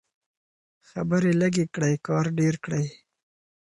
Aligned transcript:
خبرې 0.89 1.31
لږې 1.41 1.65
کړئ 1.73 1.95
کار 2.07 2.25
ډېر 2.39 2.55
کړئ. 2.65 2.85